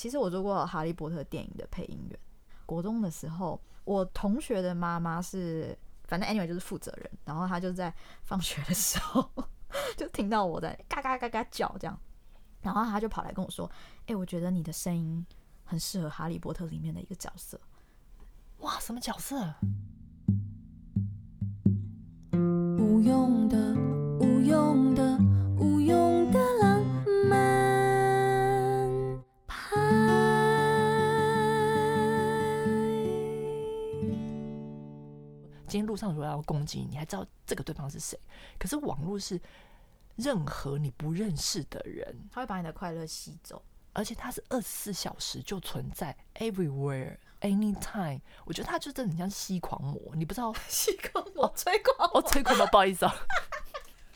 [0.00, 2.18] 其实我做过《哈利波特》电影的配音员。
[2.64, 9.30] 国中的时候，我同学的妈妈是，反正 anyway 就是负责人，然后他就在放学的时候
[9.98, 12.00] 就听到我在嘎嘎嘎嘎叫这样，
[12.62, 13.70] 然后他就跑来跟我说
[14.08, 15.22] ：“哎、我觉得你的声音
[15.64, 17.60] 很适合《哈利波特》里面的一个角色。”
[18.60, 19.54] 哇，什么角色？
[22.32, 23.74] 无用的，
[24.18, 25.18] 无用的
[35.70, 38.18] 今天路上如果要攻击你，你还知道这个对方是谁？
[38.58, 39.40] 可是网络是
[40.16, 43.62] 任何你不认识的人，他会把你的快乐吸走，
[43.92, 47.16] 而且他是二十四小时就存在，everywhere。
[47.40, 53.14] Anytime，我觉得他就真的很像吸狂魔，你不知道 吸狂魔、吹狂魔、哦，催狂魔，不好意思啊。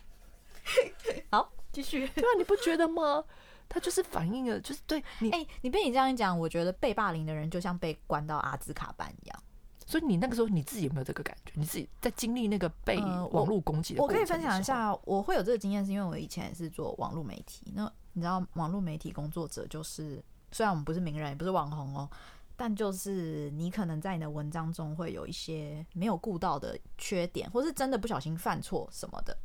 [1.30, 2.06] 好，继续。
[2.08, 3.24] 对啊，你不觉得吗？
[3.66, 5.30] 他就是反映了，就是对你。
[5.30, 9.42] 哎、欸，你被你这样一讲，我觉得被霸凌的人就像被关到阿兹卡班一样。
[9.86, 11.52] 所以你那个时候你自己有没有这个感觉？
[11.54, 12.98] 你自己在经历那个被
[13.32, 17.72] 网络攻击的、呃我，我可以分享一下，我会有这个经验，是因为我以前也是做网络媒体。
[17.74, 22.08] 那你知道，网络媒体工作者就是，虽然我们不是名人，也不是网红哦。
[22.56, 29.36] 但就是你可能在你的文章中会有一些没有顾到的缺点，或是真的不小心犯错什么的。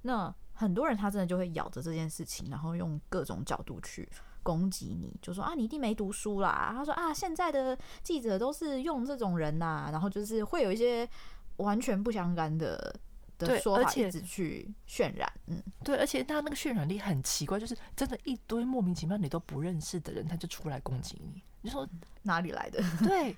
[0.00, 4.08] 那很多人他真的就会咬着这件事情，然后用各种角度去
[4.42, 6.72] 攻击你，就说啊，你一定没读书啦。
[6.76, 11.08] 他说啊，现在的记者都是用这种人呐，然后就是会有一些
[11.56, 12.94] 完全不相干的
[13.38, 15.32] 的说法，去渲染。
[15.46, 21.42] 嗯，对，而且他那个渲染力很奇怪，就是真的一堆莫名其妙你都不认识的人，他就出来攻击你。
[21.62, 21.88] 你说
[22.22, 22.82] 哪里来的？
[23.06, 23.36] 对，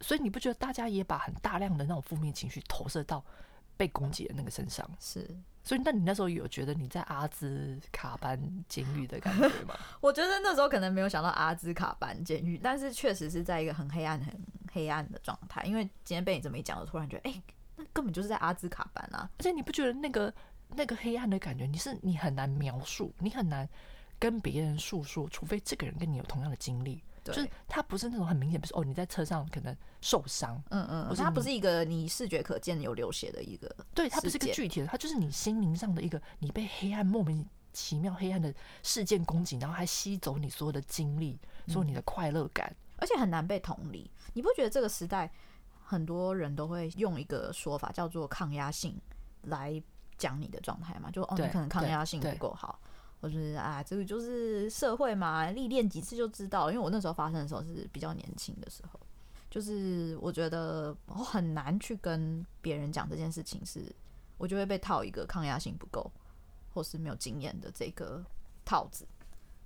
[0.00, 3.24] 所以你不觉得大家也把很大量的那种负面情绪投射到
[3.76, 4.88] 被攻击的那个身上？
[4.98, 5.28] 是，
[5.62, 9.74] 所以那你那时候有觉得你在阿兹卡班监狱的感觉 吗？
[10.00, 14.34] 我觉得那时候可能没有想到阿兹卡班监狱，但是确实是在一个很黑暗、很
[14.72, 15.62] 黑暗的状态。
[15.64, 17.42] 因为今天被你这么一讲，我突然觉得，哎、欸，
[17.76, 19.30] 那根本就是在阿兹卡班啊！
[19.38, 20.32] 而且你不觉得那个
[20.74, 23.68] 那个黑暗的感觉，你是你很难描述，你很难
[24.18, 27.02] 跟别人诉说，除非这个人跟你有同样的经历。
[27.24, 44.10] 就是它不是那种很明显，不是哦，你在车上可能受伤，嗯嗯，不是，他不是一个你视觉可见有流血的一个，对，它不是一个具体的，它就是你心灵上的一个，你被黑暗莫名其妙黑暗的事件攻击，然后还吸走你所有的精力，所有你的快乐感，而且很难被同理。
[44.32, 45.30] 你不觉得这个时代
[45.84, 49.00] 很多人都会用一个说法叫做抗压性
[49.42, 49.82] 来
[50.16, 51.10] 讲你的状态吗？
[51.10, 52.80] 就哦，你可能抗压性不够好。
[53.20, 56.70] 我是啊，这个就是社会嘛，历练几次就知道。
[56.70, 58.98] 因为我那时候发生的时候是比较年轻的时候，
[59.50, 63.94] 就是我觉得我很难去跟别人讲这件事情，是
[64.38, 66.10] 我就会被套一个抗压性不够，
[66.72, 68.24] 或是没有经验的这个
[68.64, 69.06] 套子。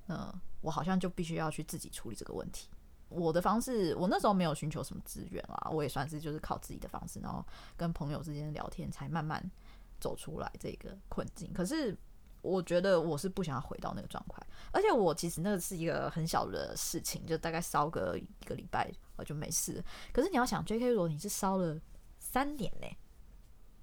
[0.08, 2.68] 嗯，我好像就必须要去自己处理这个问题。
[3.08, 9.48] 我的方式，我那时候没有寻求什么资源啊，我也算是就是靠自己的方式，然后跟朋友之间聊天，才慢慢
[10.00, 11.52] 走出来这个困境。
[11.52, 11.96] 可是。
[12.44, 14.40] 我觉得我是不想要回到那个状态，
[14.70, 19.82] 而且我其实那个是一个很小的事情，就大概烧个一个礼拜我就没事。
[20.12, 20.90] 可是你要想，J.K.
[20.90, 21.80] 罗你是烧了
[22.18, 22.86] 三年呢，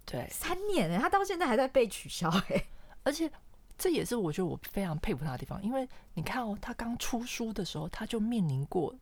[0.06, 2.64] 对，三年呢，他到现在还在被取消哎，
[3.04, 3.30] 而且
[3.78, 8.96] 这也是我觉得我非常佩服他的地方，因为你看哦，他刚出书的时候他就面临过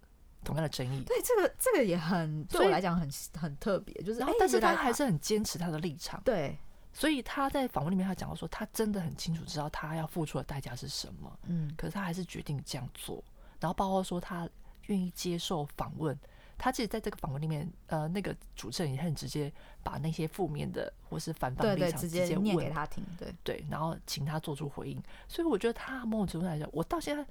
[0.45, 6.57] 同样的争议，对，这个这个也很对我来讲很很特别，就是，但是他还是很坚持他的立场，对。
[6.99, 13.23] 所以他在访问里面，他讲到说，他真的很清楚知道他要付出的代价是什么，嗯，可是他还是决定这样做。
[13.57, 14.49] 然后包括说他
[14.87, 16.19] 愿意接受访问，
[16.57, 19.49] 他其实在这个访问里面，呃，那个主持人也很直接
[19.81, 25.01] 把那些负面的或是反方立场直接念给他听，对对，然后请他做出回应。
[25.29, 27.25] 所以我觉得他某种程度来讲，我到现在，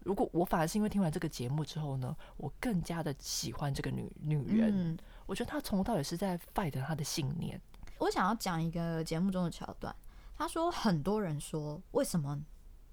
[0.00, 4.70] 如果我反而是因为听完这个节目之后呢，我更加的喜欢这个女女人。
[4.92, 7.58] 嗯，我觉得她从头到尾是在 fight 她的信念。
[8.04, 9.94] 我想要讲一个节目中的桥段。
[10.36, 12.38] 他说，很多人说，为什么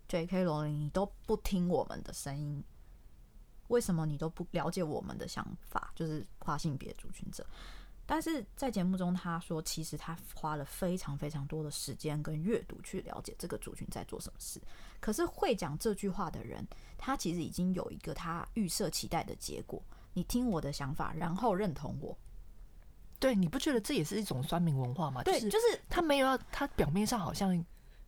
[0.07, 0.45] J.K.
[0.45, 2.63] 罗琳你都不听我们的声音？
[3.67, 5.91] 为什么你都不了解我们的想法？
[5.95, 7.45] 就是跨性别族群者。
[8.05, 14.61] 但是在节目中，他说，其实他花了非常非常多的时间跟阅读去了解这个族群在做什么事。
[15.01, 16.65] 可是会讲这句话的人，
[16.97, 19.83] 他其实已经有一个他预设期待的结果。
[20.13, 22.17] 你听我的想法，然后认同我。
[23.21, 25.21] 对，你不觉得这也是一种酸民文化吗？
[25.21, 27.63] 对，就是他没有要，他表面上好像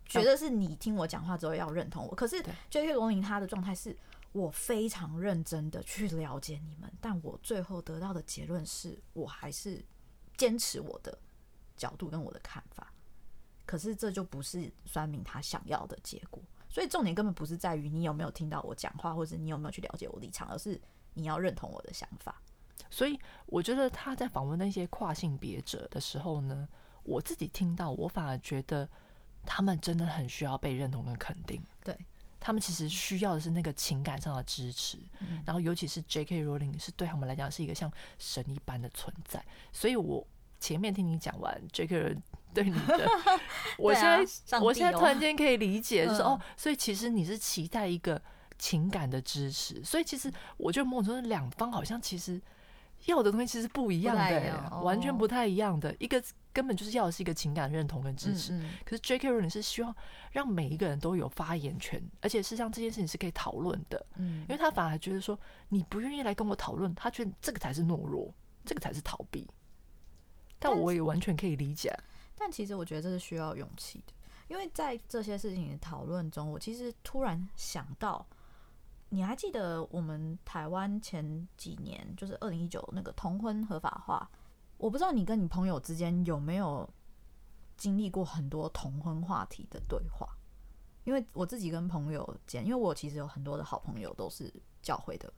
[0.07, 2.93] 觉得是你听我讲话之后要认同我，可是 J.K.
[2.93, 3.95] 罗琳他的状态是
[4.31, 9.85] 我非常认真的去了解你们，但我最后得到的结论是我还是
[10.35, 11.15] 坚持我的
[11.77, 12.91] 角度跟我的看法，
[13.67, 20.81] 可是这就不是酸民他想要的结果，所以重点根本不是在于你有没有听到我讲话，或者你有没有去了解我立场，而是
[21.13, 22.41] 你要认同我的想法。
[22.89, 26.67] 所以我觉得他在访问那些跨性别者的时候呢，
[27.03, 28.87] 我自己听到，我反而觉得
[29.45, 31.61] 他们真的很需要被认同跟肯定。
[31.83, 31.97] 对，
[32.39, 36.45] 他们其实需要的是那个情感上的支持，嗯、然后尤其是 J.K.
[36.45, 39.43] Rowling 是对他们来讲是一个像神一般的存在。
[39.71, 40.25] 所以我
[40.59, 42.15] 前面听你讲完 J.K.
[42.53, 43.09] 对你的，
[43.79, 48.21] 我现在、哦、我现在突然间可以理解，就是、嗯、哦，所以其实你是期待一个
[48.59, 52.39] 情感的支持，所以其实我觉得某种程度两方好像其实
[53.05, 55.95] 要的东西其实不一样的，哦、完全不太一样的。
[55.99, 56.21] 一个
[56.51, 59.29] 根本就是要的是一个情感认同跟支持，嗯嗯，可是 J.K.
[59.29, 59.95] Rowling 是希望
[60.31, 65.37] 让每一个人都有发言权，而且事实上这件事情是可以讨论的，嗯，因为他反而觉得说
[65.69, 68.33] 你不愿意来跟我讨论，他觉得这个才是懦弱，
[68.63, 69.47] 这个才是逃避，
[70.59, 71.91] 但我也完全可以理解。
[72.35, 74.13] 但其实我觉得这是需要勇气的，
[74.47, 78.25] 因为在这些事情的讨论中，我其实突然想到，
[79.13, 84.27] 你还记得我们台湾前几年就是二零一九那个同婚合法化，
[84.77, 86.89] 我不知道你跟你朋友之间有没有
[87.77, 90.27] 经历过很多同婚话题的对话，
[91.03, 94.51] 因为我自己跟朋友间，因为我其实有很多的好朋友都是
[94.81, 95.31] 教会的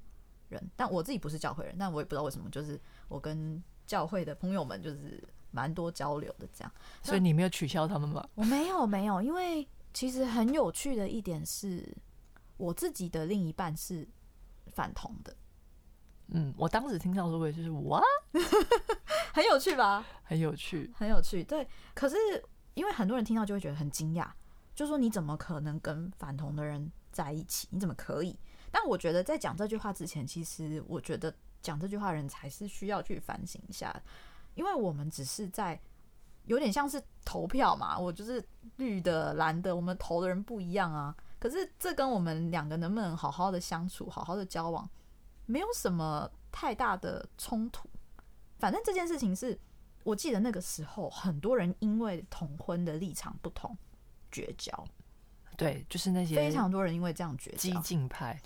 [0.48, 2.80] 人，但我自己不是教会人，但我也不知道为什么，就是
[3.10, 5.22] 我跟教会的朋友们就是。
[5.51, 8.27] 蛮多交流的，这样，所以你没有取消他们吗？
[8.36, 11.95] 我没有，没有，因为其实很有趣的一点是，
[12.57, 14.07] 我自己的另一半是
[14.68, 15.36] 反同的。
[16.28, 18.02] 嗯，我当时听到说，我也就是哇，
[19.34, 20.04] 很有趣吧？
[20.24, 21.44] 很有趣，很有趣。
[21.44, 22.16] 对，可是
[22.74, 24.28] 因为很多人听到就会觉得很惊讶，
[24.74, 27.68] 就说你怎么可能跟反同的人在一起？
[27.69, 28.38] 你怎么可以？
[28.72, 33.96] 但我觉得在讲这句话之前，其实我觉得讲这句话的人才是需要去反省一下。
[34.56, 35.80] 因为我们只是在
[36.46, 38.44] 有点像是投票嘛，我就是
[38.78, 41.16] 绿的、蓝的，我们投的人不一样啊。
[41.40, 44.90] 可是这跟我们两个能不能好好的相处、好好的交往，
[45.46, 47.90] 没有什么太大的冲突。
[48.58, 49.60] 反正这件事情是，
[50.04, 53.78] 我记得那个时候很多人因为同婚的立场不同
[54.32, 54.86] 绝交。
[55.58, 57.58] 对，就是那些非常多人因为这样绝交。
[57.58, 58.42] 激进派，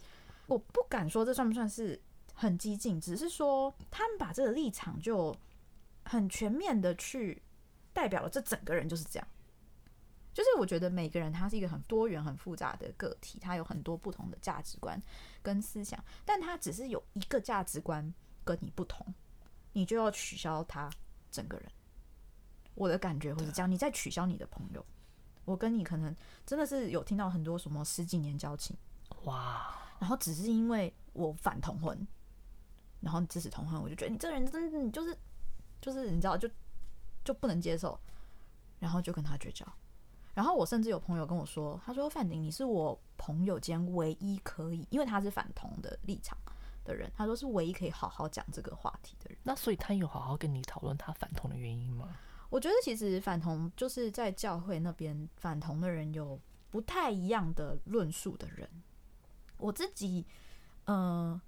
[0.48, 2.02] 我不敢说这算不算是
[2.34, 5.36] 很激进，只是说他们把这个立场就。
[6.06, 7.40] 很全面的去
[7.94, 9.28] 代表了这整个人就是这样，
[10.34, 15.02] 就是我觉得每个人他是一个很多元、很复杂的个体，他有很多不同的价值观
[15.42, 19.06] 跟思想，但他只是有一个价值观跟你不同，
[19.74, 20.90] 你就要取消他
[21.32, 21.72] 整个人。
[22.76, 24.86] 我的感觉会是这样，你在取消你的朋友，
[25.46, 26.16] 我跟你可能
[26.46, 28.78] 真的是有听到很多什么十几年交情，
[29.24, 32.08] 哇，然后只是因为我反同婚，
[33.02, 35.18] 然后支持同婚，我就觉得你这个人真的你就是。
[35.82, 36.46] 就是你知道，就
[37.24, 37.98] 就不能接受，
[38.80, 39.66] 然后就跟他绝交。
[40.40, 46.38] 然后我甚至有朋友跟我说，他说：“范宁，你是我朋友间唯一可以，因为他是反同的立场
[46.86, 52.16] 的人，他说是唯一可以好好讲这个话题的人。”那所以他有好好跟你讨论他反同的原因吗？
[52.50, 56.40] 我觉得其实反同就是在教会那边反同的人有
[56.70, 58.66] 不太一样的论述的人。
[59.58, 60.26] 我自己，
[60.86, 60.98] 嗯、
[61.34, 61.42] 呃。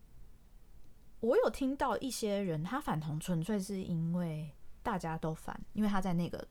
[1.21, 4.51] 我有听到一些人，他反同纯粹是因为
[4.83, 6.45] 大家都反，因为他在那个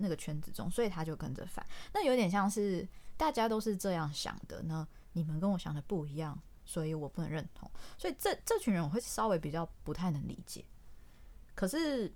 [0.00, 1.64] 那个圈子中，所以他就跟着反。
[1.92, 7.70] 那有点像是大家都是这样想的呢，你们跟我想的不一样，所以我不能认同。
[7.98, 10.64] 所以这这群人我会稍微比较不太能理解。
[11.54, 12.12] 可是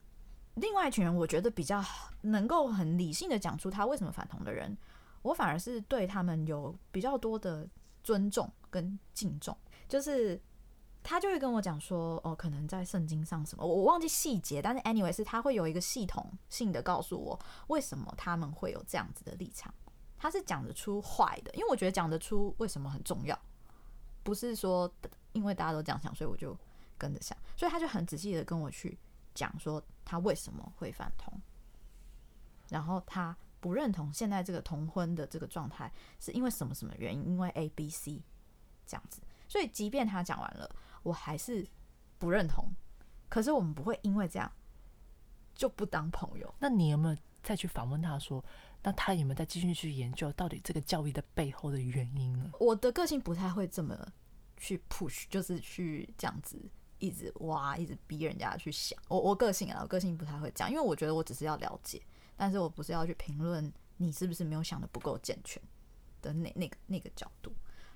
[0.54, 1.84] 另外一群人，我觉得比较
[2.22, 4.76] 能够很理性的讲出他为什么反同的人，
[5.22, 7.68] 我反而是对他们有比较多的
[8.02, 9.56] 尊重跟敬重，
[9.88, 10.40] 就是。
[11.04, 19.72] 他就会跟我讲说，哦，可能在圣经上什么，我忘记细节，但是 anyway 是他会有一个系统性的告诉我为什么他们会有这样子的立场。
[20.16, 23.38] 他是讲得出坏的，因为我觉得讲得出为什么很重要，
[24.22, 24.90] 不是说
[25.34, 26.56] 因为大家都这样想，所以我就
[26.96, 27.36] 跟着想。
[27.54, 28.98] 所以他就很仔细的跟我去
[29.34, 31.38] 讲说他为什么会反同，
[32.70, 38.22] 然后他不认同现在这个同婚的这个状态是因为什么什么原因，因为 A、B、C
[38.86, 39.20] 这样子。
[39.46, 40.74] 所以即便他讲完了。
[41.04, 41.64] 我还是
[42.18, 42.74] 不认同，
[43.28, 44.50] 可是我们不会因为这样
[45.54, 46.52] 就不当朋友。
[46.58, 48.44] 那你有没有再去访问他说，
[48.82, 52.50] 那他有没有再继续去研究到底这个教育的背后的原因呢？
[52.58, 53.96] 我的个性不太会这么
[54.56, 56.58] 去 push，就是去这样子
[56.98, 58.98] 一直挖，一直逼人家去想。
[59.08, 62.02] 我我个性啊，我个性不太会这样，因为我觉得我只是要了解，
[62.36, 65.62] 但是我不是要去评论你是不是没有想的不够健全
[66.22, 67.52] 的那那个那个角度。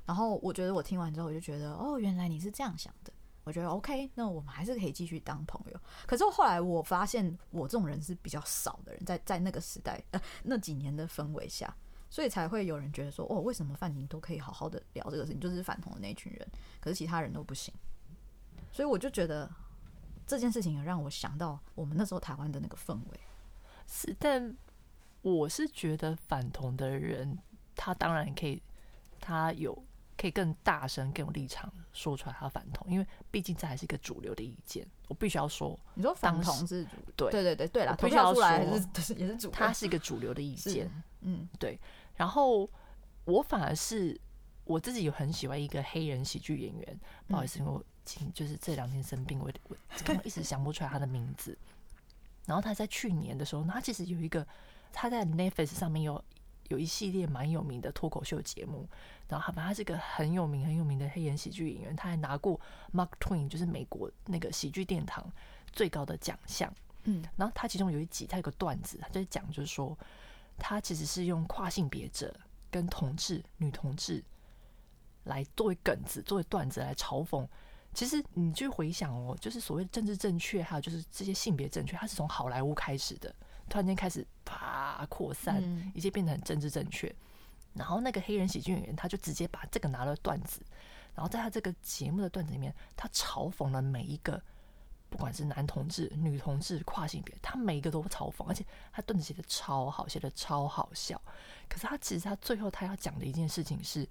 [0.08, 3.12] 然后我觉得我听完之后，我就觉得哦，原来你是这样想的。
[3.44, 5.78] 我觉得 OK，那我们还是可以继续当朋友。
[6.06, 11.74] 可是后来我发现，我这种人是比较少的人，在在那个时代呃那几年的氛围下，
[12.08, 16.48] 所以才会有人觉得说，哦，为什么范婷都可以好好的聊这个事情，就是反同的那群人，
[16.80, 17.72] 可是其他人都不行。
[18.72, 19.50] 所以我就觉得
[20.26, 23.20] 这件事情也让我想到我们那时候台湾的那个氛围。
[23.86, 24.54] 是，但
[25.20, 27.38] 我是觉得反同的人，
[27.74, 28.62] 他当然可以，
[29.20, 29.84] 他有。
[30.20, 34.84] 可以更大声、更有立场说出来，他反同，因为毕竟这还是一个主流的意见。
[35.06, 38.42] 我必须要说，你说反同是主对对对对对啦，必须要说
[39.16, 40.90] 也是主，他是一个主流的意见。
[41.20, 41.78] 嗯，对。
[42.16, 42.68] 然后
[43.24, 44.20] 我反而是
[44.64, 51.56] 我自己有很喜欢一个黑人喜剧演员，不好意思，因为我今就是这两天生病，我我刚刚一直想不出来他的名字。
[52.44, 54.44] 然后他在去年的时候，他其实有一个
[54.92, 56.22] 他在 Netflix 上面有。
[56.68, 58.88] 有一系列蛮有名的脱口秀节目，
[59.28, 62.60] 然后他反正他是个很有名很有名的黑人喜剧演员，他还拿过
[62.92, 65.30] Mark Twain，就是美国那个喜剧殿堂
[65.72, 66.72] 最高的奖项。
[67.04, 69.96] 嗯，然后他其中有一集，他有个段子，他就讲就是说，
[70.58, 72.34] 他其实是用跨性别者
[72.70, 74.22] 跟同志女同志
[75.24, 77.46] 来作为梗子，作为段子来嘲讽。
[77.94, 83.34] 其实你去回想哦，就是所谓政治正确，还有就是这些性别正确，它是从好莱坞开始的。
[83.68, 85.62] 突然间开始啪扩散，
[85.94, 87.14] 一切变得很政治正确。
[87.74, 90.60] 然后那个黑人喜剧演员他就直接把这个拿了段子，
[91.14, 94.42] 然后在他这个节目的段子里面，他嘲讽了每一个，
[95.08, 101.20] 不管是男同志、女同志、跨性别，他每一个都嘲讽，而且他段子写的超好，写的超好笑。
[101.68, 104.08] 可是他其实他最后他要讲的一件事情是，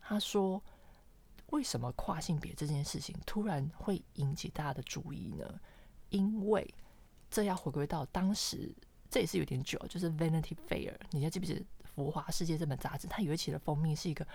[0.00, 0.62] 他说
[1.46, 5.60] 为什么跨性别这件事情突然会引起大家的注意呢？
[6.10, 6.74] 因为
[7.32, 8.70] 这要回归到当时，
[9.10, 13.08] 这也是有点久，就是《Vanity Fair》，你还记不记得《浮华世界》这本杂志？
[13.08, 14.26] 它有一期的封面是一个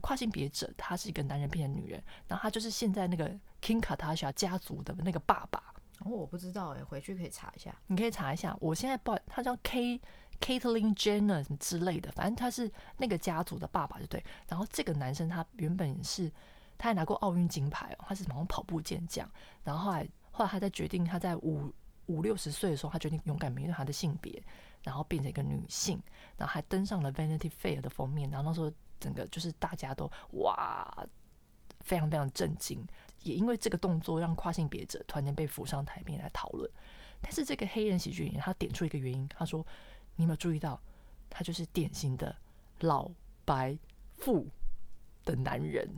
[0.00, 3.28] 跨性别者，他是一个男人变成女人，然后他就是现在那个
[3.60, 5.74] Kim Kardashian 家族的那个爸爸。
[6.04, 7.74] 哦，我不知道哎，回去可以查一下。
[7.88, 10.00] 你可以查一下，我现在不，他叫 K
[10.40, 14.24] Caitlyn Jenner 什么之类的，反正他是那个家族的爸爸，就对。
[14.46, 16.30] 然后这个男生他原本是
[16.78, 19.28] 他还拿过奥运金牌哦，他是好像跑步健将，
[19.64, 21.72] 然后后来后来他在决定他在五。
[22.06, 24.42] 五六十岁的时候，他决定勇敢面对他的性别，
[24.82, 26.00] 然后变成一个女性，
[26.36, 28.28] 然后还登上了《Vanity Fair》的封面。
[28.30, 28.70] 然后那时候，
[29.00, 31.06] 整个就是大家都哇，
[31.80, 32.86] 非常非常震惊。
[33.22, 36.70] 也因为这个动作，让跨性别者突然间被扶上台面来讨论。
[37.22, 39.66] 但是这个黑人喜剧演员他点出一个原因，他说
[40.16, 40.78] ：“你有没有注意到，
[41.30, 42.36] 他就是典型的
[42.80, 43.10] 老
[43.46, 43.78] 白
[44.18, 44.46] 富
[45.24, 45.88] 的男人，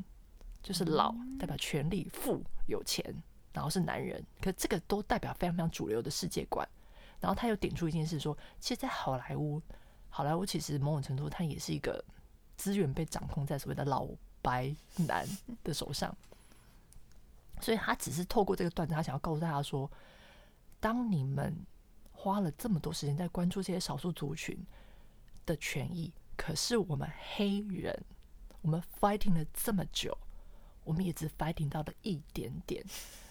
[0.62, 3.04] 就是老代表权力，富有钱。”
[3.56, 6.68] 然后是男人，可这个都代表非常非常主流的世界观。
[7.18, 9.62] 然后他又点出一件事，说，其实，在好莱坞，
[10.10, 12.04] 好莱坞其实某种程度，它也是一个
[12.58, 14.06] 资源被掌控在所谓的老
[14.42, 15.26] 白男
[15.64, 16.14] 的手上。
[17.62, 19.90] 所以他只是透过这个段子，他想要告诉大家说，
[20.78, 21.56] 当你们
[22.12, 24.54] 花了这么多时间在关注这些少数族群
[25.46, 27.98] 的权益，可是我们黑人，
[28.60, 30.14] 我们 fighting 了这么久，
[30.84, 32.84] 我们也只 fighting 到了一点点。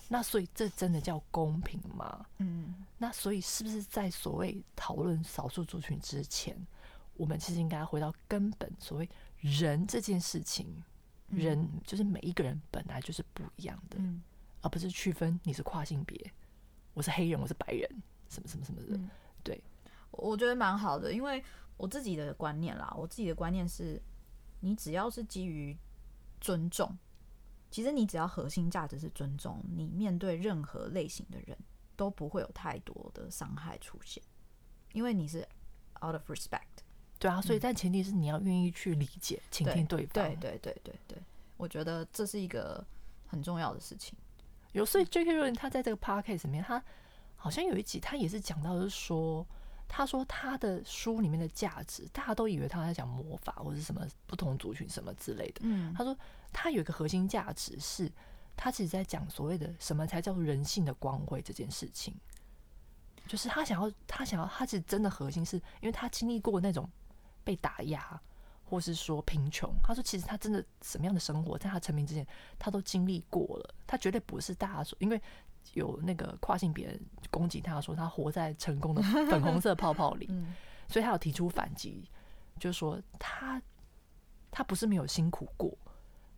[0.07, 2.25] 那所以这真的叫公平吗？
[2.37, 6.55] 嗯，那所以是不是在所谓讨论少数族群之前，
[7.15, 9.09] 我们其实应该回到根本，所谓
[9.39, 10.83] 人这件事情，
[11.29, 14.21] 人就是每一个人本来就是不一样的，嗯，
[14.61, 16.31] 而不是区分你是跨性别，
[16.93, 17.89] 我是黑人，我是白人，
[18.29, 18.99] 什么什么什么的。
[19.43, 19.59] 对，
[20.11, 21.43] 我觉得蛮好的，因为
[21.77, 23.99] 我自己的观念啦，我自己的观念是，
[24.59, 25.75] 你只要是基于
[26.39, 26.95] 尊重。
[27.75, 31.57] 其实你只要核心价值是尊重，你面对任何类型的人
[31.97, 34.23] 都不会有太多的伤害出现，
[34.93, 35.45] 因为你是
[36.01, 36.85] out of respect。
[37.19, 40.13] 对啊，所以但前提是你要愿意去理解、倾听对方。
[40.13, 41.21] 对对对对对，
[41.57, 42.81] 我觉得这是一个
[43.27, 44.17] 很重要的事情。
[44.71, 45.33] 有，所以 J.K.
[45.33, 46.81] 罗琳他在这个 podcast 里面，他
[47.35, 49.45] 好像有一集他也是讲到，是说。
[49.87, 55.61] 他说他的书里面的价值，大家都以为他在讲魔法或者什么不同族群什么之类的。
[55.61, 56.17] 嗯，他说
[56.57, 58.09] 他有一个核心价值是，
[58.55, 62.15] 他其实在讲所谓的什么才叫做人性的光辉这件事情，
[63.27, 66.89] 就是他想要，他想要，他其实真的核心是因为他经历过那种
[67.43, 68.17] 被打压，
[68.63, 69.69] 或是说贫穷。
[69.83, 72.25] 他说其实他真的什么样的生活，在他成名之前，
[72.57, 73.75] 他都经历过了。
[73.85, 75.21] 他绝对不是大家说，因为。
[75.73, 80.27] 有那个跨性别人攻击他，说他活在成功的粉红色泡泡里，
[80.87, 82.07] 所以他有提出反击，
[82.59, 83.59] 就是说他
[84.51, 85.75] 他不是没有辛苦过，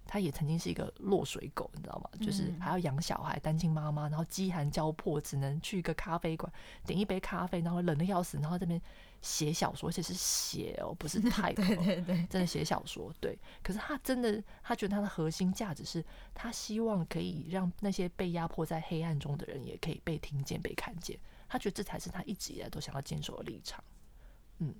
[0.07, 2.09] 他也曾经是一个落水狗，你知道吗？
[2.25, 6.51] 就是还要养小孩，单亲妈妈，然后饥寒交迫，只能去一个咖啡馆
[6.85, 8.81] 点一杯咖啡，然后冷的要死，然后这边。
[9.19, 13.11] 写小说，而且是写哦，不是太 对对对，真的写小说。
[13.19, 21.17] 对，可是他真的，他觉得他的核心价值是他希望可以让那些被压迫在黑暗中的人也可以被听见、被看见。
[21.49, 23.83] 他觉得这才是他一直以来都想要坚守的立场。
[24.59, 24.73] 嗯，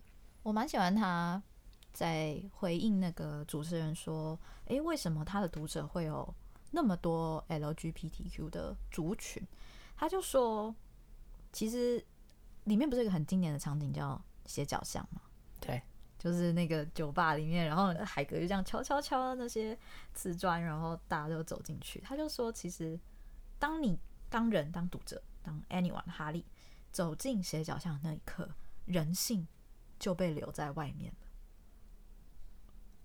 [0.43, 1.41] 我蛮喜欢他
[1.97, 4.39] 在回应那个主持人说
[4.69, 6.31] ：“诶，为什么他的读者会有
[6.69, 9.41] 那么多 LGBTQ 的族群？”
[9.97, 10.75] 他就说
[11.51, 12.05] ：“其实
[12.65, 15.21] 里面不是一个很经典的场景叫斜角巷吗？
[15.59, 15.81] 对，
[16.19, 19.75] 就是那个酒吧里面，然后海格就这样敲敲敲那些
[20.13, 21.99] 瓷砖，然后大家就走进去。
[22.01, 22.99] 他就说，其实
[23.57, 23.97] 当你
[24.29, 26.45] 当人当读者当 anyone 哈利
[26.91, 28.47] 走进斜角巷的那一刻，
[28.85, 29.47] 人性
[29.97, 31.26] 就被留在外面了。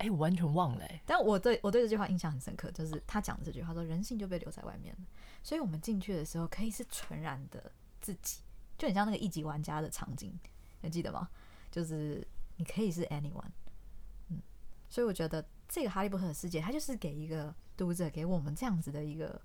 [0.03, 0.85] 哎，我完全忘了。
[1.07, 5.07] 但我对我对这句话印象很深刻，就是他讲的这句话说，人性就被留在外面了。
[5.45, 8.41] 所以我们进去的时候可以是纯然的自己，
[8.77, 10.37] 就很像那个一级玩家的场景，
[10.81, 11.31] 还记得吗？
[11.71, 13.51] 就是你可以是 anyone。
[14.27, 14.43] 嗯，
[14.91, 19.41] 所以我觉得这个哈利波特的世界，它就是给一个读者给我们这样子的一个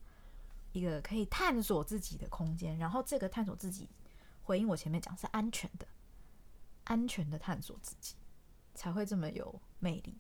[0.72, 3.88] 一个可以探索自己的空间，然后这个探索自己，
[4.42, 5.88] 回应我前面讲是安全的，
[6.86, 8.16] 安全的探索自己
[8.74, 10.18] 才会这么有魅力。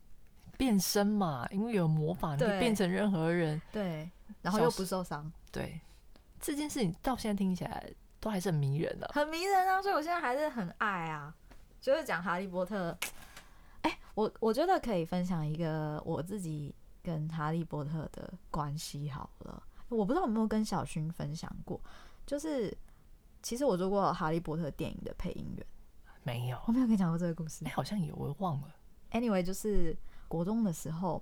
[0.57, 3.61] 变身嘛，因为有魔法，你可以变成任何人。
[3.71, 4.09] 对，
[4.41, 5.31] 然后又不受伤。
[5.51, 5.79] 对，
[6.39, 9.81] 这件事情到现在听起来都还是很迷人的，啊，很迷人啊！
[9.81, 11.33] 所以我现在还是很爱啊。
[11.79, 12.89] 就是讲哈利波特，
[13.83, 16.73] 哎，欸，我我觉得可以分享一个我自己
[17.03, 19.61] 跟哈利波特的关系好了。
[19.89, 21.79] 我不知道有没有跟小薰分享过，
[22.25, 22.75] 就是
[23.43, 25.65] 其实我做过哈利波特电影的配音员，
[26.23, 27.63] 没有，我没有跟你讲过这个故事。
[27.65, 28.75] 哎，欸，好像有，我忘了。
[29.11, 29.95] Anyway，就是。
[30.27, 31.21] 国中的时候，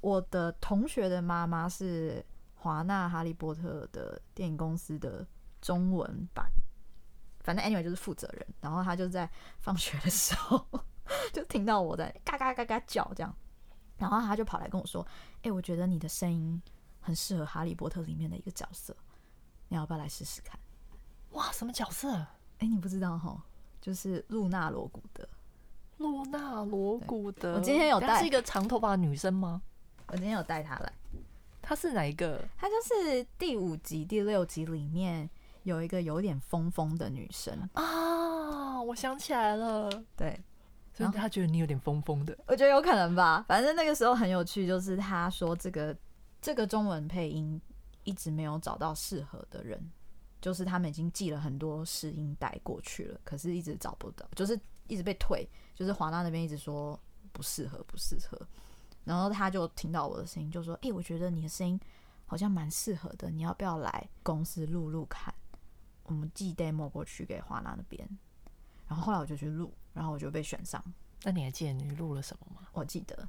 [0.00, 5.26] 我的同学的妈妈是华纳哈利波特的电影公司的
[5.60, 6.50] 中文版，
[7.40, 8.46] 反正 anyway 就是负责人。
[8.60, 9.28] 然后他就在
[9.58, 10.64] 放学的时候，
[11.32, 13.34] 就听到我在嘎嘎嘎嘎叫这样，
[13.98, 15.06] 然后他就跑来跟我说
[15.38, 16.60] ：“哎、欸，我觉得你的声音
[17.00, 18.96] 很适合哈利波特里面的一个角色，
[19.68, 20.58] 你要不要来试试看？”
[21.32, 22.12] 哇，什么角色？
[22.12, 22.26] 哎、
[22.60, 23.42] 欸，你不知道哈，
[23.80, 25.26] 就是露娜罗古德。
[26.02, 29.62] 露娜罗古德，我今天有带，是一个长头发的女生吗？
[30.08, 30.92] 我今天有带她来，
[31.62, 32.44] 她是哪一个？
[32.58, 35.30] 她就是第五集、第六集里面
[35.62, 38.82] 有一个有点疯疯的女生啊！
[38.82, 40.38] 我想起来了，对，
[40.92, 43.44] 所以她觉得你有点疯疯的，我觉得有可能吧。
[43.46, 45.96] 反正那个时候很有趣，就是她说这个
[46.40, 47.60] 这个中文配音
[48.02, 49.80] 一直没有找到适合的人，
[50.40, 54.58] 就是他们已经寄了很多试音带过去了，可是一直找不到，就是。
[54.88, 56.98] 一直被退，就是华纳那边一直说
[57.32, 58.40] 不适合，不适合。
[59.04, 61.78] 然后他就听到我的声音，就说：“哎、欸，我觉得你的声音
[62.26, 65.34] 好像蛮适合的，你要不要来公司录录看？
[66.04, 68.08] 我们寄 demo 过去给华纳那边。”
[68.88, 70.82] 然后后来我就去录，然后我就被选上。
[71.22, 72.68] 那你还记得你录了什么吗？
[72.72, 73.28] 我记得，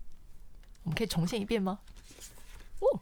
[0.83, 1.79] 我们可以重现一遍吗？
[2.79, 2.99] 哦，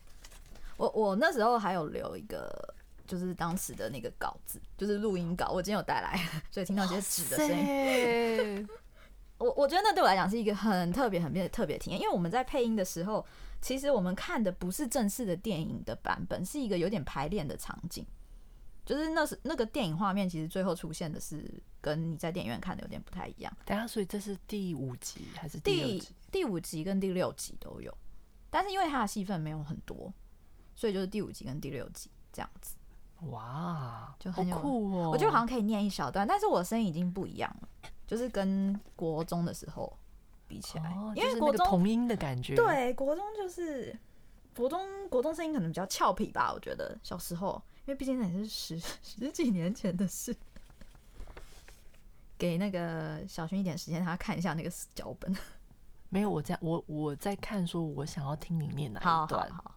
[0.77, 2.75] 我我那时候还有留一个。
[3.07, 6.17] 就是当时的那个稿子，就是录音稿，我今天有带来，
[6.49, 8.69] 所以听到一些纸的声音。
[9.41, 13.25] 我我觉得那对我来讲是一个很特别、很特别体验，因为我们在配音的时候，
[13.61, 18.05] 其实我们看的不是正式的电影的版本，是一个有点排练的场景。
[18.83, 23.55] 就是那是那个电影画面，其实最后出现的是跟你在电影院看的有点不太一样。
[23.63, 25.99] 等下，所以这是第五集还是第六集？
[25.99, 27.95] 第第五集跟第六集都有，
[28.49, 30.11] 但是因为他的戏份没有很多，
[30.75, 32.75] 所以就是第五集跟第六集这样子。
[33.27, 35.11] 哇，就很酷哦！
[35.11, 37.69] 我觉得好像可以念一小段，但是我的声音已经不一样了，
[38.11, 39.97] 就是跟国中的时候
[40.49, 43.97] 比起来，哦、因为国中童音的感觉，对，国中就是
[44.53, 47.53] 国中国中声音可能比较俏皮吧，我觉得小时候，
[47.85, 50.35] 因为毕竟那也是十 十几年前的事。
[52.37, 55.33] 给那个小薰一点时间，他看一下那个脚本。
[56.09, 59.75] 没有，我在我我在看，说我想要听里面哪一段，好好好，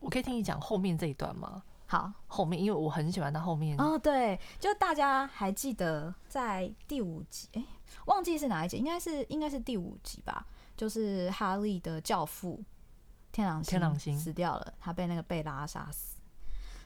[0.00, 1.62] 我可以听你讲后面这一段吗？
[1.90, 7.66] 好，后面因为我很喜欢他后面哦，对，就大家还记得在第五集，哎、欸，
[8.04, 10.46] 忘记是哪一集，应该是应该是第五集吧，
[10.76, 12.62] 就是哈利的教父
[13.32, 16.18] 天狼星天狼星死掉了，他被那个贝拉杀死。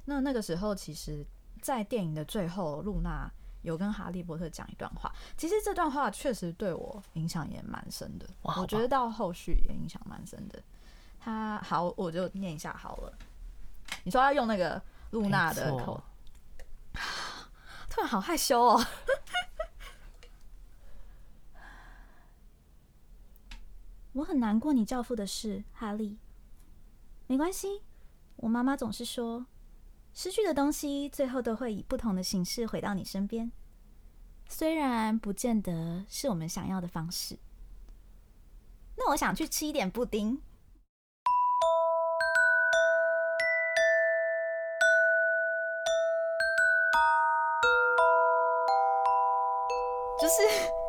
[0.05, 1.27] 那那个时候，其实，
[1.61, 3.29] 在电影的最后，露娜
[3.63, 10.63] 有跟哈利波特讲一段话，其实这段话确实对我影响也蛮深的，我觉得到后续也影响蛮深的。
[11.19, 13.13] 他好，我就念一下好了。
[14.05, 14.81] 你说要用那个。
[15.13, 16.03] 露娜的口，
[17.89, 18.85] 突然好害羞哦。
[24.15, 26.19] 我很难过你教父的事，哈利。
[27.27, 27.83] 没关系，
[28.37, 29.47] 我妈妈总是说，
[30.13, 33.51] 失去的东西最后都会以不同的形式回到你身边，
[34.49, 37.39] 虽然不见得是我们想要的方式。
[38.97, 40.43] 那我想去吃一点布丁。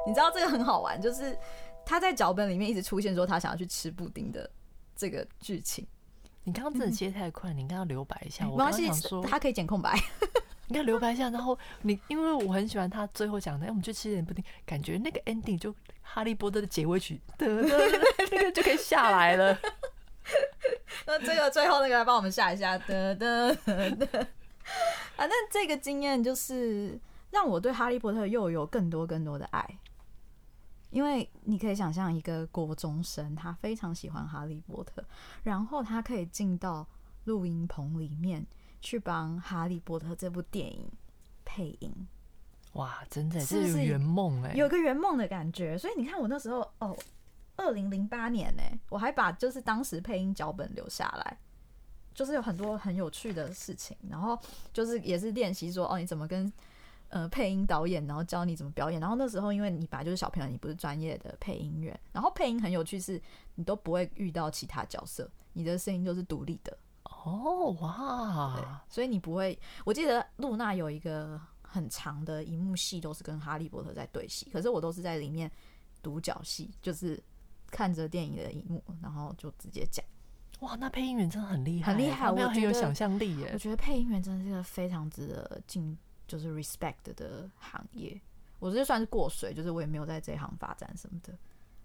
[0.06, 1.38] 你知道这个很好玩，就是
[1.86, 4.50] 他在脚本里面一直出现说他想要去吃布丁的
[4.96, 5.86] 这个剧情。
[6.44, 8.46] 你刚刚真的切太快，嗯、你应该要留白一下。
[8.46, 8.90] 没关系，
[9.28, 9.98] 他可以剪空白。
[10.68, 17.78] 你看留白一下，然后你因为我很喜欢他最后讲的，哎，我们去吃点布丁，感觉那个 ending 就哈利波特的结尾曲，得得
[18.32, 19.58] 那个就可以下来了。
[21.06, 24.28] 那这个最后那个来帮我们下一下，得得得。
[25.16, 27.00] 反正这个经验就是
[27.32, 29.80] 让我对哈利波特又有更多更多的爱。
[30.94, 35.04] 因为你可以想象一个国中生，他非常喜欢哈利波特，
[35.42, 36.88] 然后他可以进到
[37.24, 38.46] 录音棚里面
[38.80, 40.88] 去帮哈利波特这部电影
[41.44, 41.92] 配音。
[42.74, 45.76] 哇，真的是圆梦哎，有个圆梦的感觉。
[45.76, 46.96] 所以你看，我那时候哦，
[47.56, 51.38] 二零零八年呢，我还把就是当时配音脚本留下来，
[52.14, 54.38] 就是有很多很有趣的事情，然后
[54.72, 56.54] 就是也是练习说哦，你怎么跟。
[57.14, 59.00] 呃，配音导演，然后教你怎么表演。
[59.00, 61.98] 然后那时候，因为你本来就是小朋友，你不是专业的配音员。
[62.12, 63.22] 然后配音很有趣，是
[63.54, 66.76] 你都不会遇到其他角色，你的声音就是独立的。
[67.04, 68.84] 哦，哇！
[68.90, 69.56] 所以你不会。
[69.86, 74.50] 我记得露娜有一个很长的一幕戏，都是跟哈利波特在对戏。
[74.52, 75.52] 可是我都是在里面
[76.02, 77.22] 独角戏，就是
[77.68, 80.04] 看着电影的一幕，然后就直接讲。
[80.62, 83.52] 哇，那配音员真的很厉害，很厉害，我很有想象力耶。
[83.54, 85.96] 我觉得配音员真的是一个非常值得敬。
[86.28, 88.20] 就是 respect 的行业，
[88.60, 91.34] 我这就算是过水，就是我也没有在这一行发展什么的。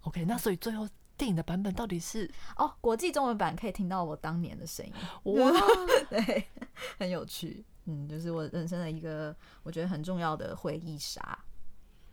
[0.01, 2.29] OK，那所以最后电影的版本到底是？
[2.55, 5.51] 哦，国际中文版可以听到我当年的声音，哇，
[6.09, 6.47] 对，
[6.97, 11.37] 很有趣，嗯，就是我人生的一个我觉得很重要的回忆杀，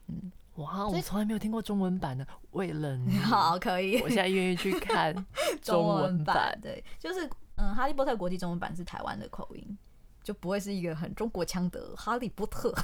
[0.08, 5.14] 嗯，哇，我从来没有听过中文版的，为了你，好，可以，我现在愿意去看
[5.62, 9.78] 中文版，对，就是嗯，哈利波特国际中文版是台湾的口音。
[10.26, 12.74] 就不会是一个很中国腔的哈利波特，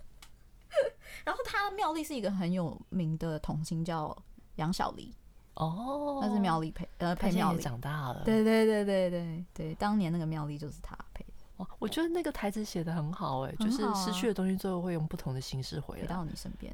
[1.24, 4.14] 然后他妙丽是一个很有名的童星，叫
[4.56, 5.14] 杨小黎
[5.54, 11.30] 哦，那是妙丽配呃配妙丽长大了，对对对对对对，当年那个妙丽就是他配的。
[11.56, 16.70] 哇，我觉得那个台词写的很好哎、欸，就是失去的东西最后会用不同的形式回来回到你身边。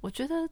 [0.00, 0.48] 我觉得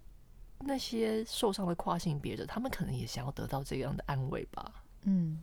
[0.59, 4.85] 那些受伤的跨性别者，他们可能也想要得到这样的安慰吧。
[5.05, 5.43] 嗯。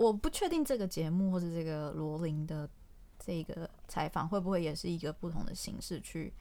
[0.00, 2.66] 我不确定这个节目或者这个罗琳的
[3.18, 6.32] 这个采访会不会也是一个不同的形式，去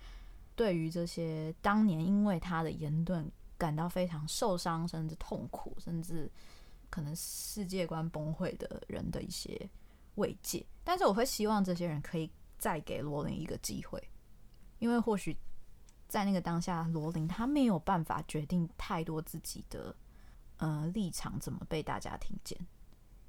[0.55, 6.31] 对于这些当年因为他的言论感到非常受伤，甚至痛苦，甚至
[6.89, 9.69] 可能世界观崩溃的人的一些
[10.15, 10.65] 慰藉。
[10.85, 14.01] 但是我会希望这些人可以再给罗琳一个机会，
[14.77, 15.35] 因为或许
[16.07, 19.93] 在那个当下，罗琳他没有办法决定太多自己的
[20.59, 22.57] 呃立场怎么被大家听见。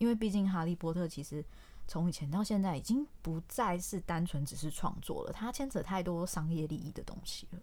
[0.00, 1.44] 因为毕竟《哈利波特》其实
[1.86, 7.58] 从以前到现在已经不再是单纯只是创作了，它牵扯太多商业利益的东西了。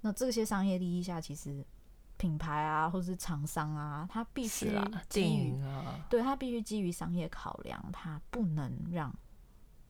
[0.00, 1.64] 那这些商业利益下，其实
[2.16, 4.76] 品牌啊，或者是厂商啊，它必须
[5.08, 9.14] 基于啊，对，它必须基于商业考量，它不能让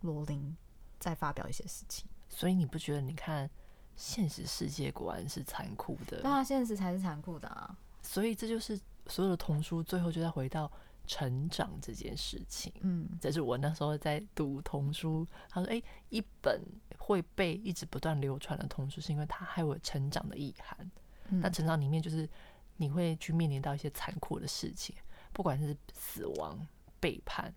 [0.02, 0.54] 罗琳
[0.98, 2.06] 再发表一些事情。
[2.28, 3.00] 所以你不觉得？
[3.00, 3.48] 你看，
[3.96, 6.20] 现实世界果然是残酷的。
[6.20, 7.74] 对啊，现实才是残酷的啊。
[8.02, 10.70] 所以这就是所有的童书最后就再回到。
[11.08, 15.26] 成长这件事情，嗯，这是我那时候在读童书。
[15.48, 16.62] 他说：“哎、欸，一本
[16.98, 20.88] 会被一直不断流传的童书，是因为它还有成长的意涵。
[21.30, 22.28] 嗯、那成长里面就是
[22.76, 24.94] 你会去面临到一些残酷的事情，
[25.32, 26.58] 不管是死亡、
[27.00, 27.52] 背叛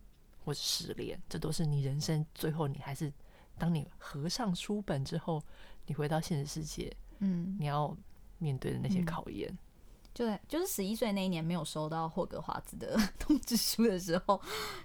[0.45, 3.11] 或是失恋，这都是你人生最后你还是
[3.59, 5.43] 当你合上书本之后，
[5.85, 7.93] 你回到现实世界，嗯，你要
[8.37, 9.51] 面对的那些考验。
[9.51, 9.57] 嗯”
[10.13, 14.39] 就就是十一岁那一年没有收到霍格华兹的 通知书的时候，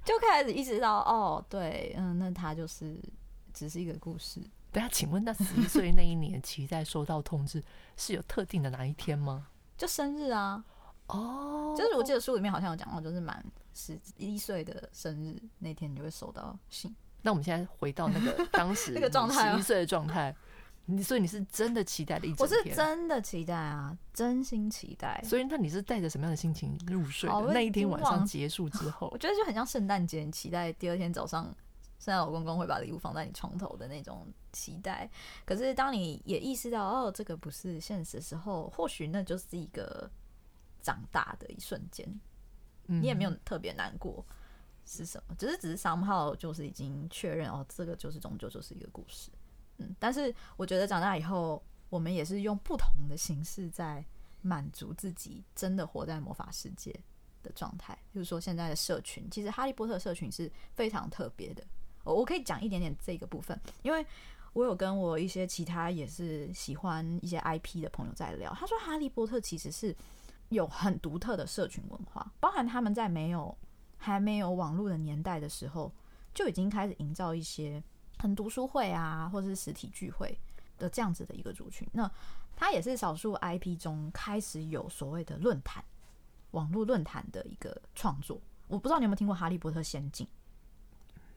[0.04, 2.96] 就开始意识到哦，对，嗯，那他就是
[3.52, 4.40] 只是一个故事。
[4.72, 7.62] 对啊，请问那十一岁那一年期待收到通知
[7.96, 9.48] 是有特定的哪一天吗？
[9.76, 10.62] 就生日啊，
[11.08, 16.94] 哦，就是我记得书里面好像有讲到，就是满十一岁的生日那天你就会收到信。
[17.22, 20.34] 那我们现在回到那个当时 那个状态，十一岁的状态。
[20.88, 22.58] 你所以你是真的期待的一整天？
[22.60, 25.20] 我是真的期待啊，真心期待。
[25.24, 27.34] 所以那你是带着什么样的心情入睡的？
[27.34, 31.44] 哦、那一天晚上结束之后， 我觉得就很像圣诞节，你期待第二天早上
[31.98, 35.10] 圣诞老公公会把礼物放在你床头的那种期待。
[35.44, 40.08] 可是当你也意识到哦，这个不是现实的时候，或许那就是一个
[40.80, 42.06] 长大的一瞬间。
[42.88, 44.24] 嗯、你也没有特别难过
[44.84, 49.32] 是什么，只是只是 somehow 就是已经确认哦，这个就是终究就是一个故事。
[49.78, 54.04] 嗯，但是我觉得长大以后，我们也是用不同的形式在
[54.42, 56.94] 满足自己，真的活在魔法世界
[57.42, 57.94] 的状态。
[58.12, 61.64] 比如说现在的社群，其实哈利波特社群是非常特别的。
[62.04, 64.06] 我我可以讲一点点这个部分，因为
[64.52, 69.94] 我有跟我一些其他也是喜欢一些 IP 的朋友在聊，他说《哈利波特》其实是
[70.50, 73.54] 有很独特的社群文化，包含他们在没有
[73.98, 75.92] 还没有网络的年代的时候，
[76.32, 77.82] 就已经开始营造一些
[78.18, 80.38] 很读书会啊，或者是实体聚会
[80.78, 81.88] 的这样子的一个族群。
[81.92, 82.10] 那
[82.56, 85.84] 它也是少数 IP 中开始有所谓的论坛、
[86.52, 88.40] 网络论坛的一个创作。
[88.68, 90.26] 我不知道你有没有听过《哈利波特仙境》？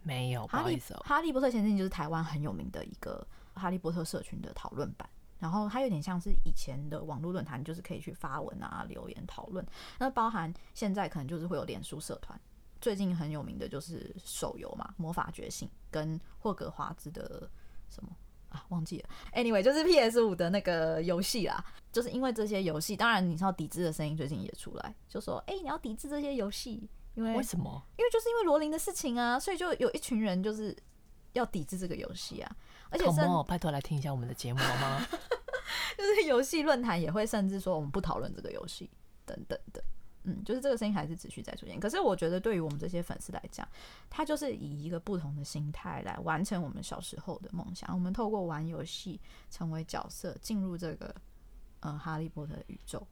[0.01, 1.03] 没有，不好意思哦。
[1.05, 9.63] 哈利波特仙境就是台湾很有名的一个哈利波特社群的讨论版，然后它有点像是以前的网络论坛，就是可以去发文啊、留言讨论。
[9.99, 12.39] 那包含现在可能就是会有脸书社团，
[12.79, 17.49] 最近很有名的就是手游嘛，《魔法觉醒》跟霍格华兹的
[17.89, 18.09] 什么
[18.49, 19.09] 啊忘记了。
[19.33, 26.89] Anyway，就是 PS 五的那个游戏啦，就是因为这些游戏，当然你知道抵制的声音最近也出来，就说哎、欸，你要抵制这些游戏。
[27.15, 27.83] 因为，为什么？
[27.97, 30.73] 因为就是因为罗琳的事情啊，所以就有一群人就是
[31.33, 32.55] 要抵制这个游戏啊。
[32.89, 33.05] 而且，
[33.45, 35.05] 拜托来听一下我们的节目好吗？
[35.97, 38.89] 就是游戏论坛也会甚至说我们不讨论这个游戏
[39.25, 39.83] 等等的。
[40.29, 41.79] 嗯，就是这个声音还是持续在出现。
[41.79, 43.67] 可是我觉得对于我们这些粉丝来讲，
[44.09, 47.93] 他就是以一个不同的心态来完成我们小时候的梦想。
[47.93, 51.15] 我们透过玩游戏成为角色，进入这个
[51.79, 53.05] 呃哈利波特的宇宙。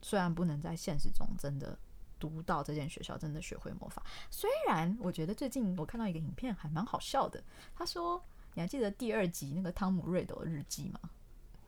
[0.00, 1.78] 虽然不能在现实中真的。
[2.16, 7.42] 读到这间学校真的学会魔法，虽然我觉得最近我看到一个影片还蛮好笑的。
[7.74, 11.00] 他说：“你还记得第二集那个汤姆瑞斗的日记吗？”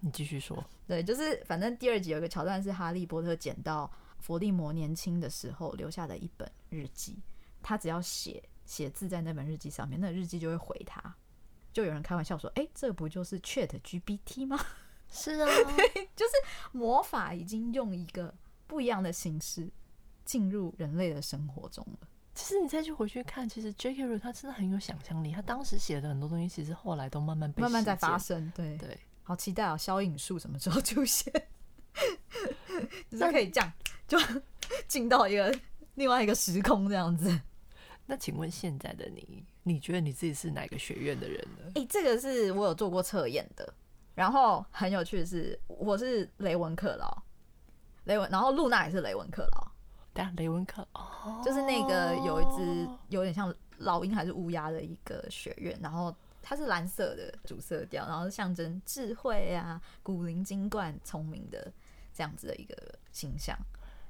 [0.01, 0.65] 你继续说。
[0.87, 3.91] 对，就是反正第二集有一个桥段是哈利波特捡到
[4.27, 7.23] 伏地魔年轻的时候留下的一本日记，
[7.63, 11.15] 他只要写写字在那本日记上面，那日记就会回他。
[11.73, 14.59] 就有人开玩笑说：“哎，这不就是 Chat GPT 吗？”
[15.09, 15.47] 是啊，
[16.17, 16.33] 就是
[16.73, 18.35] 魔法已经用一个
[18.67, 19.71] 不一样的形式。
[20.25, 22.09] 进入人类的生活中了。
[22.35, 24.19] 其实你再去回去看，其实 J.K.
[24.19, 25.31] 他真的很有想象力。
[25.31, 28.51] 他当时写的很多东西，其实后来都慢慢被慢慢在发生。
[28.53, 29.77] 对对，好期待啊！
[29.77, 31.33] 消影术什么时候出现？
[33.09, 33.73] 就是可以这样
[34.07, 34.19] 就
[34.89, 35.57] 进到一个
[35.95, 37.41] 另外一个时空这样子。
[38.07, 41.73] 那请问现在的你，你觉得你自己是哪个学院的人呢？
[41.75, 43.73] 诶、欸，这个是我有做过测验的。
[44.15, 47.23] 然后很有趣的是，我是雷文克劳，
[48.05, 49.73] 雷文，然后露娜也是雷文克劳。
[50.15, 61.71] 但雷文克哦，就是那个有一只有点像老鹰还是乌鸦的一个学院，然后它是蓝色的主色调，然后象征智慧啊、古灵精怪、聪明的
[62.15, 62.75] 这样子的一个
[63.13, 63.55] 形象，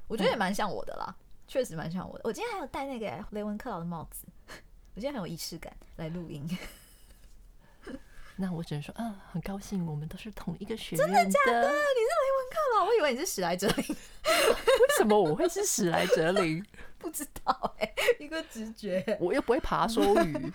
[0.06, 1.14] 我觉得也蛮像我的啦，
[1.46, 2.22] 确实蛮像我的。
[2.24, 4.26] 我今天还有戴那个雷文克劳的帽子，
[4.94, 6.46] 我今天很有仪式感来录音。
[8.38, 11.14] 那我只能说，嗯，很高兴我们都是同一个学院的。
[11.14, 11.62] 真的假的？
[11.62, 12.84] 你是雷文克劳？
[12.84, 13.76] 我以为你是史莱哲林。
[13.88, 16.62] 为什么我会是史莱哲林？
[16.98, 19.16] 不知道哎、欸，一个直觉。
[19.20, 20.52] 我又不会爬梭鱼，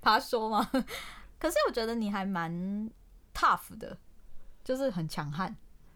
[0.00, 0.66] 爬梭吗？
[1.38, 2.50] 可是我觉得你还蛮
[3.34, 3.94] tough 的，
[4.64, 5.48] 就是很强悍。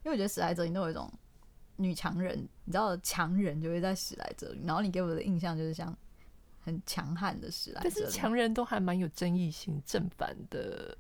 [0.05, 1.11] 因为我觉得史莱哲林都有一种
[1.77, 5.97] 女强人，你知道强人就会在史莱哲林，然后你给我的印象就是像
[6.61, 7.95] 很强悍的史莱哲林。
[8.01, 10.97] 但是强人都还蛮有争议性，正反的。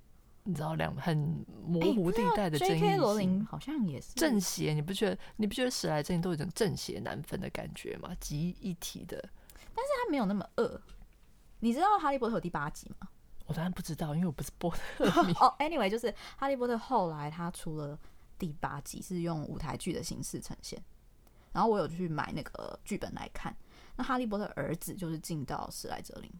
[0.48, 2.80] 你知道两很模糊地带的争议性。
[2.80, 2.96] J.K.
[2.98, 5.18] 罗琳好像也是正邪，你不觉得？
[5.38, 8.14] 你不觉得史莱哲林都有一种正邪难分的感觉吗？
[8.20, 9.20] 集一体的，
[9.74, 10.80] 但是他没有那么恶。
[11.58, 13.08] 你知道《哈利波特》有第八集吗？
[13.46, 15.32] 我当然不知道，因为我不是波特迷。
[15.40, 17.98] 哦、oh,，Anyway，就是《哈利波特》后来他出了
[18.38, 20.82] 第八集，是用舞台剧的形式呈现。
[21.52, 23.56] 然后我有去买那个剧本来看。
[23.96, 26.30] 那哈利波特儿子就是进到史莱哲林。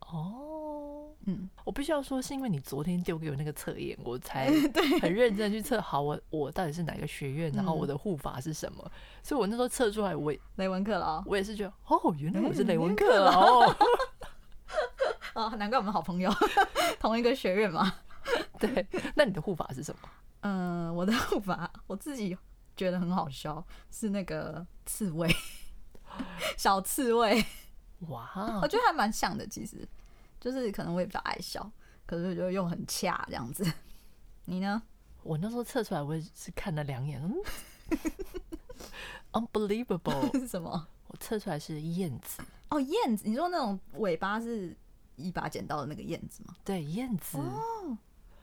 [0.00, 4.50] 哦，嗯，我必须要说，是因为你昨天丢给我那个测验，我才
[5.00, 5.80] 很认真去测。
[5.80, 8.92] 好，我我到底是哪个学院，然后我的护法是什么？
[9.22, 13.62] 所以我那时候测出来，我雷文克劳，我也是觉得，哦，原来我是雷文克劳。
[15.34, 16.30] 哦，难怪我们好朋友，
[17.00, 17.94] 同一个学院嘛。
[18.58, 20.08] 对，那你的护法是什么？
[20.42, 22.36] 嗯，我的 护法我自己
[22.76, 25.28] 觉得很好笑，是那个刺猬，
[26.56, 27.44] 小刺猬。
[28.08, 28.28] 哇
[28.60, 29.88] 我觉得还蛮像的，其实
[30.40, 31.70] 就是可能我也比较爱笑，
[32.04, 33.64] 可是就用很恰这样子。
[34.46, 34.82] 你呢？
[35.22, 37.36] 我那时候测出来，我也是看了两眼，嗯
[39.30, 40.88] ，unbelievable 是什么？
[41.06, 42.42] 我测出来是燕子。
[42.70, 44.76] 哦，燕子，你说那种尾巴是
[45.14, 46.56] 一把剪刀的那个燕子吗？
[46.64, 47.38] 对，燕子。
[47.38, 47.96] 哦，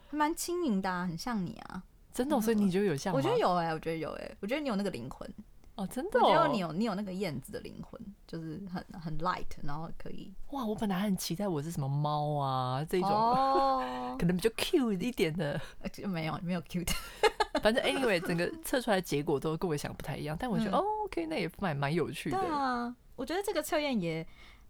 [0.09, 1.83] 还蛮轻盈的，啊，很像你啊。
[2.13, 3.17] 真的，所以你觉得有像吗？
[3.17, 5.29] 我觉得有哎，欸，我觉得有哎，欸，我觉得你有那个灵魂。
[5.75, 10.65] 哦，真的，哦，我觉得你有你有那个燕子的灵魂，就是很很 light，然后可以哇！
[10.65, 13.81] 我本来很期待我是什么猫啊这种，哦，
[14.19, 15.57] 可能比较 cute 一点的，
[15.93, 16.91] 就没有没有 cute。
[17.63, 22.37] 反正 anyway，整个测出来的结果都跟我想不太一样，但我觉得、嗯、哦 OK，那也蛮蛮有趣的。
[22.37, 24.21] 对啊，我觉得这个测验也，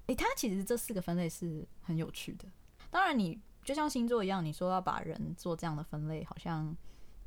[0.01, 2.45] 哎、欸，它其实这四个分类是很有趣的。
[2.91, 6.75] 当然，你就像星座一样，你说要把人做这样的分类，好像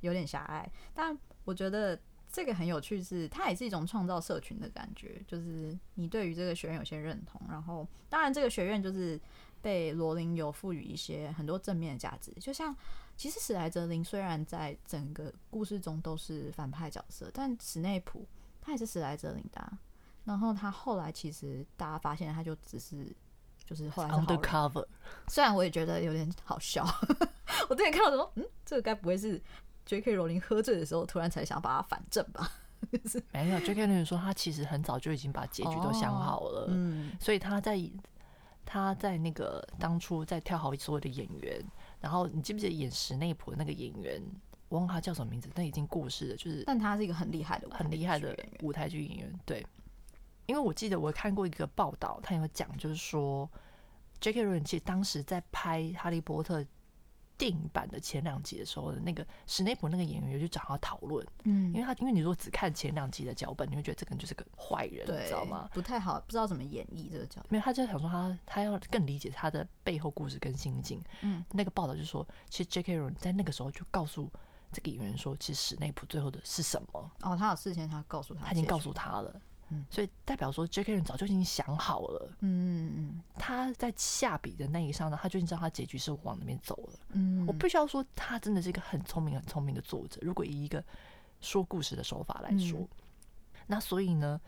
[0.02, 0.70] 有点狭隘。
[0.94, 1.98] 但我觉得
[2.30, 9.20] 这个很有趣是，是它也是一种创造社群的感觉，就是你对于这个学院有些认同，然后当然这个学院就是
[9.60, 12.76] 被罗琳有赋予一些很多正面的价值，就像
[13.16, 18.26] 其实史莱哲林虽然在整个故事中都是反派角色，但史内普
[18.60, 19.78] 他也是史莱哲林的啊，
[20.24, 23.14] 然后他后来其实大家发现他就只是。
[23.64, 24.84] 就是后来是 undercover，
[25.28, 26.84] 虽然我也觉得有点好笑，
[27.70, 29.40] 我之前看到说，嗯，这个该不会是
[29.84, 30.14] J.K.
[30.14, 32.50] 罗琳喝醉的时候突然才想把它反正吧？
[33.32, 33.86] 没有，J.K.
[33.86, 37.78] 罗琳说他其实很早就已经把结局都想好了，嗯，所以他在
[38.64, 41.62] 他在那个当初在挑好所有的演员，
[42.00, 44.22] 然后你记不记得演史内普的那个演员，
[44.68, 49.64] 我忘他叫什么名字，但已经过世了，就是，但他是一个很厉害的很厉害的舞台剧演员，对。
[50.46, 53.48] 因为我记得我看过一个报道，他有讲，就是说
[54.20, 54.42] ，J.K.
[54.42, 56.60] 罗琳其实当时在拍《哈利波特》
[57.38, 65.68] 电影版的前两集的时候，那个史内普那个演员有去找他讨论，嗯，因为他因为你如果只看前两集的脚本，你会觉得这个人就是个坏人，你知道吗？
[65.72, 67.46] 不太好，不知道怎么演绎这个角色。
[67.48, 71.02] 没有，他就想说他他要更理解他的背后故事跟心境。
[71.22, 72.96] 嗯，那个报道就说，其实 J.K.
[72.96, 74.30] 罗琳在那个时候就告诉
[74.70, 77.10] 这个演员说，其实史内普最后的是什么？
[77.22, 79.40] 哦，他有事先他告诉他，他已经告诉他了。
[79.90, 80.92] 所以代表说，J.K.
[80.94, 82.30] 人早就已经想好了。
[82.40, 86.98] 嗯嗯，他在下笔的那一刹那，他就已经知道他结局是往那边走了。
[87.10, 90.18] 嗯，我必须要说，他真的是一个很聪明、很聪明的作者。
[90.22, 90.82] 如果以一个
[91.40, 92.88] 说故事的手法来说，
[93.66, 94.40] 那所以呢，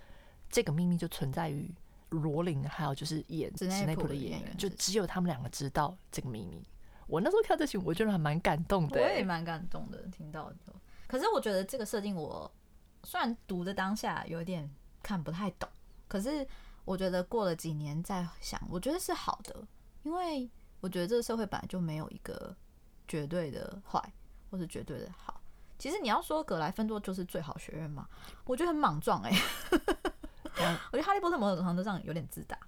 [0.51, 1.73] 这个秘密就存在于
[2.11, 6.63] 罗琳，还有就是演史内普的演员，就只有他们两个知道这个秘密。
[7.07, 9.01] 我那时候看这些，我觉得还蛮感动的。
[9.01, 10.57] 我也蛮感动的，听到的。
[11.07, 12.51] 可是我觉得这个设定，我
[13.03, 14.71] 虽然读的当下有点。
[15.05, 15.69] 看不太懂，
[16.09, 16.47] 可是
[16.87, 19.55] 我觉得过了几年再想，我觉得是好的，
[20.03, 22.57] 因为我觉得这个社会本来就没有一个
[23.07, 24.03] 绝对的坏
[24.51, 25.39] 或是绝对的好。
[25.79, 28.09] 其实你要说格莱芬多就是最好学院嘛，
[28.45, 29.43] 我觉得很莽撞哎、欸。
[30.91, 32.59] 我觉得哈利波特某种程度上有点自大，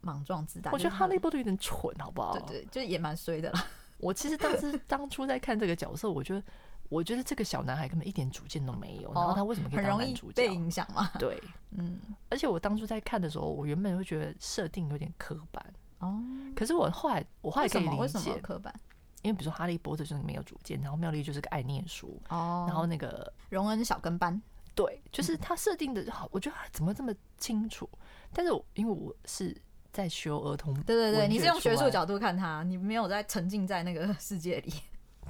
[0.00, 0.72] 莽撞自大。
[0.72, 2.32] 我觉得哈利波特有点蠢，好不好？
[2.38, 3.66] 对，对对，就也蛮衰的啦。
[3.98, 6.42] 我其实当时当初在看这个角色，我觉得。
[6.88, 10.34] 我觉得这个小男孩根本一点主见都没有，然后他为什么可以当男主角？
[10.34, 11.10] 被影响吗？
[11.18, 11.98] 对，嗯。
[12.28, 15.64] 而且我当初在看的时候，我原本会觉得设定有点刻板
[15.98, 16.22] 哦。
[16.54, 18.74] 可是我后来，我后来可以理解为什么刻板？
[19.22, 22.66] 因为比如说哈利波特就是没有主见，然后妙丽就是个爱念书哦。
[22.68, 24.40] 然后那个荣恩小跟班，
[24.74, 27.88] 对，就是他设定的好，我觉得怎么这么清楚？
[28.34, 29.56] 但是我因为我是
[29.92, 34.72] 在修儿童，对对对，你是用学术角度看他，你没有在沉浸在那个世界里。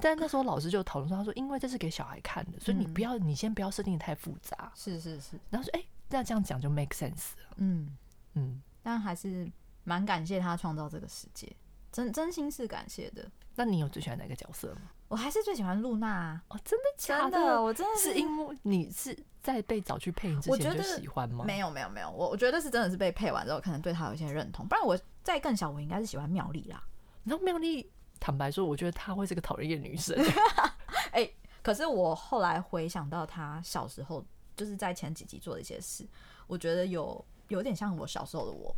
[0.01, 4.71] 但那时候老师就讨论说，他说因为这是给小孩看的，所以你不要，你先不要设定得太复杂。
[4.75, 5.39] 是是是。
[5.49, 7.55] 然后说，哎，那这样讲就 make sense 了。
[7.57, 7.95] 嗯
[8.33, 8.61] 嗯。
[8.83, 9.51] 但还是
[9.83, 11.51] 蛮感谢他创造这个世界，
[11.91, 13.27] 真真心是感谢的。
[13.55, 14.81] 那你有最喜欢哪个角色吗？
[15.07, 16.39] 我还是最喜欢露娜。
[16.49, 17.61] 哦，真的假的？
[17.61, 21.45] 我真的是因为你是在被找去配音之前就喜欢吗？
[21.45, 24.67] 没有没有没有，我我觉得是真的是被配完之后，可能对他有一些认同。
[24.67, 26.83] 不然我在更小，我应该是喜欢妙丽啦。
[27.23, 27.89] 然后妙丽。
[28.19, 30.15] 坦白说，我觉得她会是个讨人厌女生。
[31.11, 34.25] 哎、欸，可是我后来回想到她小时候，
[34.55, 36.07] 就是在前几集做的一些事，
[36.47, 38.75] 我觉得有有点像我小时候的我，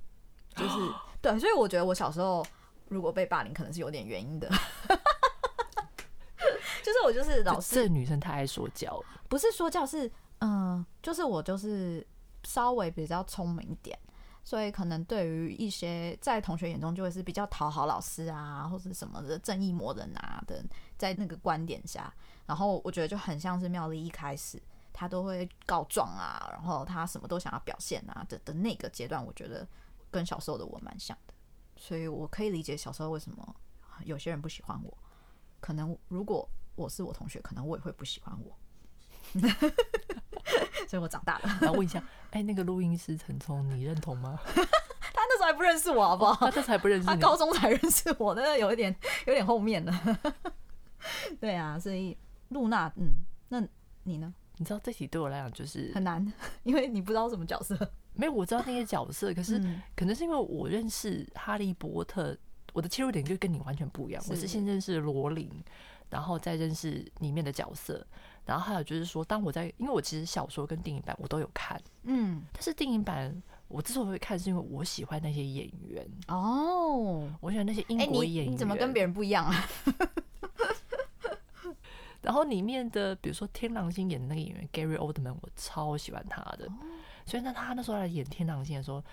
[0.55, 2.45] 就是 对，所以我觉得我小时候
[2.89, 4.49] 如果被霸凌，可能是有点原因的。
[6.83, 10.07] 就是我就是老师，这女生太爱说教，不是说教，是
[10.39, 12.05] 嗯、呃，就是我就是
[12.43, 13.97] 稍微比较聪明一点。
[14.47, 20.63] 所以可能对于一些在同学眼中就会是比较讨好老师啊，或者什么的正义魔人啊的，
[20.97, 22.09] 在那个观点下，
[22.45, 24.57] 然后我觉得就很像是妙丽一开始
[24.93, 29.67] 他都会告状啊，然后他什么都想要表现啊的的那个阶段，我觉得
[30.09, 31.33] 跟小时候的我蛮像的，
[31.75, 33.53] 所以我可以理解小时候为什么
[34.05, 34.97] 有些人不喜欢我，
[35.59, 38.57] 可能如果我是我同学，可能我也会不喜欢我。
[40.87, 41.57] 所以我长大了。
[41.61, 41.99] 然后问一下，
[42.31, 44.39] 哎、欸，那个录音师陈聪，你认同吗？
[44.45, 46.33] 他那时候还不认识我，好不好？
[46.35, 50.19] 他这才不认识，他高中才认识我，那有一点，有点后面了。
[51.39, 52.15] 对啊，所以
[52.49, 53.13] 露娜，嗯，
[53.49, 53.61] 那
[54.03, 54.33] 你呢？
[54.59, 57.77] 你知道这题对我来讲就是很难，因为你不知道什么角色。
[58.13, 59.59] 没有，我知道那些角色，可是
[59.95, 62.35] 可能是因为我认识哈利波特，
[62.73, 64.23] 我的切入点就跟你完全不一样。
[64.27, 65.47] 我是先认识罗琳，
[66.09, 68.03] 然后再认识里面的角色。
[68.47, 78.45] 然后还有就是说，当我在，因为我其实小说跟电影版我都有看，嗯，但是电影版我之所以会看，是因为我喜欢那些演员哦，我喜欢那些英国演员。
[78.45, 79.67] 欸、你，你怎么跟别人不一样啊？
[82.21, 86.67] 然后里面的，比如说天狼星演的那个演员 Gary Oldman，我超喜欢他的，
[87.25, 89.03] 所以那他那时候来演天狼星的时候，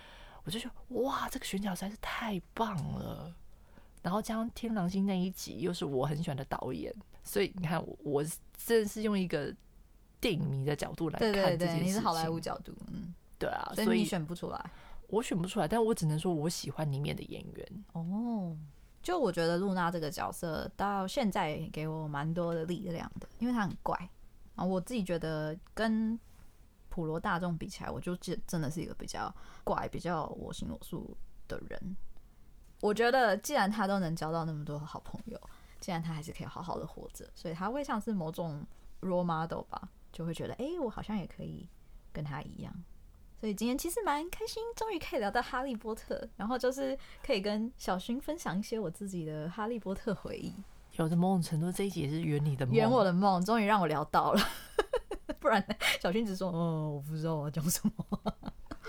[0.44, 3.34] 我就觉得哇，这个选角实在是太棒了。
[4.02, 8.24] 然后加上《天狼星》那一集又是我很喜欢的导演，所以你看我，我
[8.56, 9.52] 真的是用一个
[10.20, 11.58] 电影迷的角度来看这件事情。
[11.58, 14.70] 对对对，你是好莱坞角度，嗯，对啊，所以你选不出来，
[15.08, 17.84] 我选不出来，但我只能说我喜欢里面的演员。
[17.94, 18.56] 哦，
[19.02, 23.98] 就我觉得露娜这个角色到现在给我蛮多的力量的，因为她很怪
[24.54, 26.18] 啊，我自己觉得跟。
[26.90, 31.16] 普罗大众比起来，我就真真的是一个比较怪、比较我行我素
[31.48, 31.96] 的人。
[32.80, 35.36] 我觉得，既然他都能交到那么多好朋友，
[35.84, 38.66] 既然他还是可以好好的活着，所以他会像是某种
[39.02, 41.68] role model 吧，就会觉得，哎、欸，我好像也可以
[42.10, 42.72] 跟他一样。
[43.38, 50.54] 所以今天其实蛮开心，终于可以聊到哈利波特，然后就是可以跟小薰分享一些我自己的哈利波特回忆。
[50.92, 54.40] 有的某种程度，这一集也是圆你的梦，圆我的梦，终于让我聊到了。
[55.38, 55.62] 不然，
[56.00, 58.34] 小薰只说：“哦，我不知道我要讲什么。”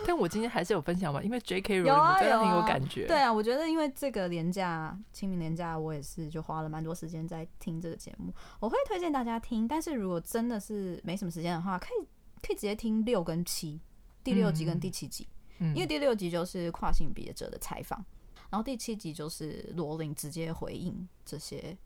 [0.06, 1.80] 但我今天还是有分享嘛，因为 J.K.
[1.80, 3.08] 罗琳我真的很有感觉。
[3.08, 8.34] 对啊，我觉得因为这个年假，清明年假，我也是就花了蛮多时间在听这个节目。
[8.60, 12.08] 我会推荐大家听，但是如果真的是没什么时间的话，可以
[12.42, 13.82] 可以直接听六跟七，
[14.24, 15.28] 第六集跟第七集。
[15.58, 18.04] 嗯，因为第六集就是跨性别者的采访，
[18.50, 21.78] 然后第七集就是罗琳直接回应这些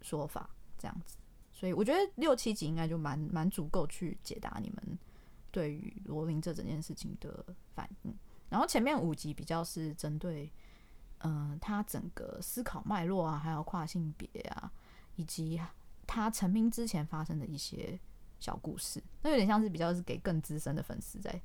[0.00, 1.16] 说法，这样子。
[1.52, 4.98] 所以我觉得六七集应该就蛮蛮足够去解答你们
[5.58, 7.44] 对于罗琳这整件事情的
[7.74, 8.16] 反应。
[8.48, 10.48] 然后前面五集比较是针对，
[11.18, 14.70] 嗯、他整个思考脉络啊，还有跨性别啊，
[15.16, 15.60] 以及
[16.06, 17.98] 他成名之前发生的一些
[18.38, 21.42] 小故事，那有点像是比较是给更资深的粉丝在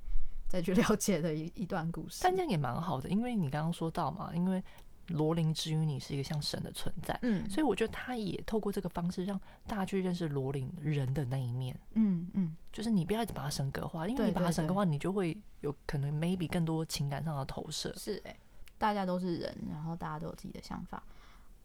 [0.48, 2.20] 再去 了解的一一段故事。
[2.22, 4.62] 但这样也蛮好的，因为你刚刚说到嘛，因为。
[5.08, 17.94] 罗琳之于你是一个像神的存在，嗯，所以我觉得他也透过这个方式让大家去认识罗琳人的那一面，嗯嗯，就是你不要一直把它神格化，因为你把它神格化，你就会有可能 maybe 更多情感上的投射。
[17.96, 18.40] 是哎、欸，
[18.78, 21.02] 大家都是人，然后大家都有自己的想法。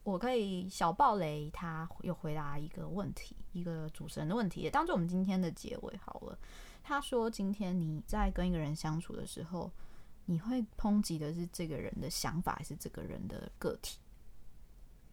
[0.04, 6.38] 我可以小爆雷，他有回答一个问题，一个主持人的问题，也当做我们今天的结尾好了。
[6.84, 9.72] 他说：“今天你在跟一个人相处的时候。”
[10.30, 13.98] 你会抨击的是这个人的想法，还是这个人的个体？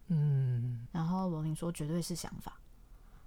[0.09, 2.61] 嗯，然后罗琳说绝对是想法。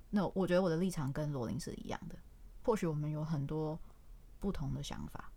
[0.08, 2.14] 那我觉得我的立场跟罗琳是一样的。
[2.62, 3.76] 或许我们有很多
[4.38, 5.32] 不同的想法，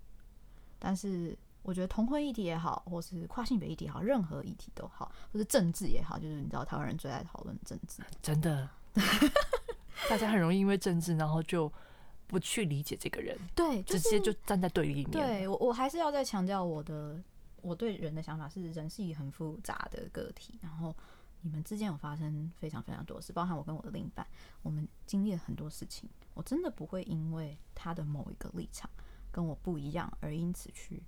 [0.77, 8.69] 但是我觉得同婚议题也好，或是跨性别议题也好，任何议题都好，或是政治也好，就是你知道台湾人最爱讨论政治，真的，
[10.07, 11.73] 大家很容易因为政治，然后就。
[12.33, 15.11] 不去理解这个人，对，直接就站在对立面。
[15.11, 17.21] 对我，我还是要再强调我的
[17.61, 20.57] 我对人的想法是，人是一个很复杂的个体。
[20.59, 20.95] 然后
[21.41, 24.25] 你们之间有发生非常非常多事，包含我跟我的另一半，
[24.63, 26.09] 我们经历了很多事情。
[26.33, 28.89] 我真的不会因为他的某一个立场
[29.31, 31.03] 跟我不一样，而因此去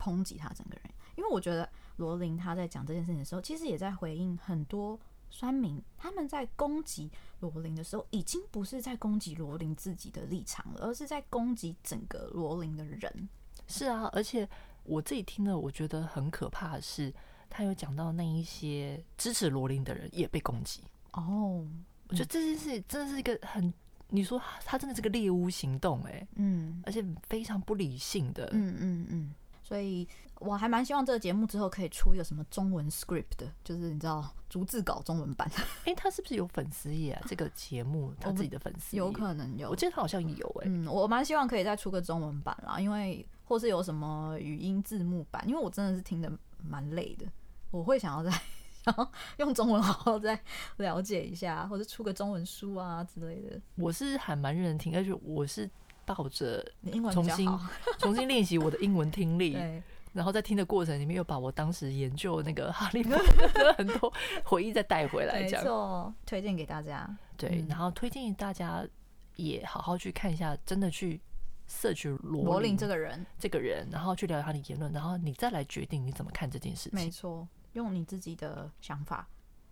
[0.00, 0.90] 抨击他整个人。
[1.14, 4.98] 因为我觉得罗琳他在讲这件事情的时候，其实也在回应很多。
[5.30, 7.10] 酸民他们在攻击
[7.40, 13.28] 罗琳的时候，已经不是在攻击罗琳自己的立场了，而是在攻击整个罗琳的人。
[13.68, 14.48] 是啊，而且
[14.84, 17.12] 我自己听了，我觉得很可怕的是，
[17.50, 20.82] 他有讲到那一些支持罗琳的人也被攻击。
[21.12, 21.66] 哦，
[22.08, 23.72] 我觉得这件事真的是一个很，
[24.08, 29.34] 你说他真的是个猎巫行动，哎，嗯，而且非常不理性的，嗯嗯嗯。
[29.66, 30.06] 所以
[30.38, 35.50] 我还蛮希望这个节目之后可以出一个什么中文 script 的，就是你知道逐字稿中文版。
[35.56, 37.26] 哎、欸，他是不是有粉丝页啊？
[37.26, 40.70] 这个节目他自己的粉丝有可能有，我记得他好像有哎、欸。
[40.70, 46.30] 嗯，我蛮希望可以再出个中文版啦，因为或是有什么语音字幕版，因为我真的是听得
[46.62, 47.26] 蛮累的，
[47.72, 48.30] 我会想要再
[48.86, 49.04] 然后
[49.38, 50.40] 用中文好好再
[50.76, 53.60] 了解一下，或者出个中文书啊之类的。
[53.74, 55.68] 我是还蛮认真听，而且我是。
[56.06, 56.64] 抱着
[57.12, 57.50] 重新
[57.98, 59.58] 重新练习我的英文听力，
[60.14, 64.10] 然后在听的过程里面又把我当时研究那个哈利波特的 很多
[64.44, 67.06] 回忆再带回来，这样推荐给大家。
[67.36, 68.86] 对，然后推荐大家
[69.34, 71.20] 也好好去看一下，真的去
[71.68, 76.98] search 罗琳这个人，这个人，然后去了解他的言论，然后你再来决定你怎么看这件事情。
[76.98, 79.28] 没错，用你自己的想法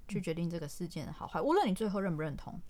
[0.08, 2.60] 去决定这个事件的好坏，无论你最后认不认同，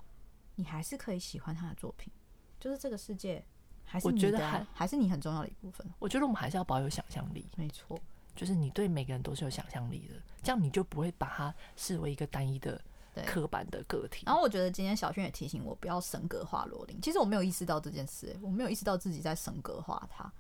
[0.55, 2.13] 你还是可以喜欢他的作品，
[2.61, 3.45] 就是这个世界。
[3.85, 5.87] 还是，我觉得还还是你很重要的一部分。
[5.99, 7.47] 我觉得我们还是要保有想象力。
[7.57, 7.99] 没错，
[8.35, 12.81] 就是你对每个人都是有想象力的，这样你就不会把它视为一个单一的、
[13.27, 14.25] 刻板的个体。
[14.27, 16.99] 然后我觉得今天小轩也提醒我不要神格化罗琳。
[17.01, 20.31] 其实我没有意识到这件事，我没有意识到自己在神格化他。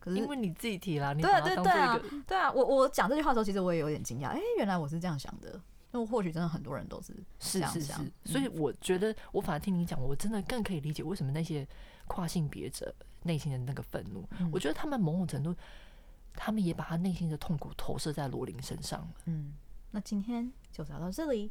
[0.00, 4.28] 可是因为你自己提了，你对对对啊，对啊，我我讲这句话的时候，其实我也有点惊讶。
[4.28, 5.60] 哎、欸，原来我是这样想的。
[5.90, 7.14] 那或许真的很多人都是。
[7.38, 7.92] 是是是。
[8.24, 11.66] 所以我觉得，我反而听你讲，我真的更可以理解为什么那些
[12.06, 12.94] 跨性别者。
[13.24, 15.52] 内心的那个愤怒，嗯，我觉得他们某种程度，
[16.34, 19.06] 他们也把他内心的痛苦投射在罗琳身上。
[19.24, 19.54] 嗯，
[19.90, 21.50] 那今天就聊到这里。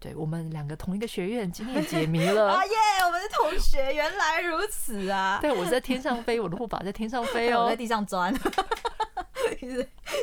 [0.00, 2.72] 对，我们两个同一个学院，今天也解谜了 啊耶
[3.06, 5.38] 我们是同学，原来如此啊！
[5.40, 8.34] 对，我是在天上飞，我的护法在天上 飞哦，我在地上钻，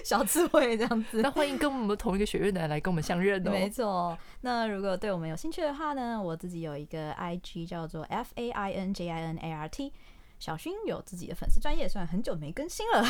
[0.03, 1.21] 小智慧这样子。
[1.21, 3.51] 那欢迎跟我们同一个学院的人来跟我们相认哦。
[3.51, 9.93] 没错，那如果对我们有兴趣的话呢，我自己有一个 IG 叫做 F A I N J I N A R T，
[10.39, 13.03] 小薰有自己的粉丝专业，虽然很久没更新了，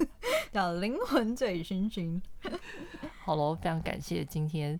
[0.52, 2.20] 叫灵魂醉醺薰。
[3.22, 4.78] 好喽，非常感谢今天。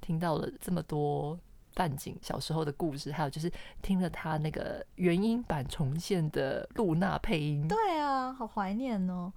[0.00, 1.38] 听到了这么多
[1.76, 3.48] 范景小时候的故事，还有就是
[3.82, 9.32] 听了他那个原音版重现的露娜配音，对啊，好怀念哦。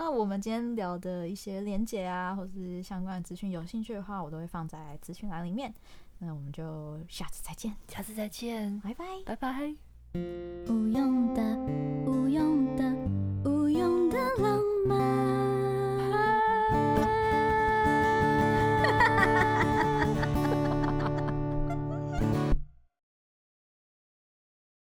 [0.00, 5.74] 那我们今天聊的一些连接啊或是相关的资讯有兴趣的话我都会放在资讯栏里面。
[6.20, 9.74] 那我们就下次再见下次再见拜拜拜拜。
[10.14, 11.42] 无用的
[12.06, 12.82] 无用的
[13.44, 14.98] 无用的浪漫。